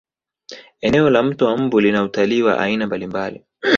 [0.81, 3.45] eneo la mto wa mbu lina utalii wa aina mbalimbali